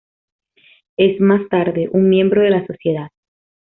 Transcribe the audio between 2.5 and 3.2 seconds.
Sociedad.